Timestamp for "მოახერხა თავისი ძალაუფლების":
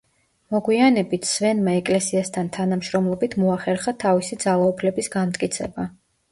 3.45-5.15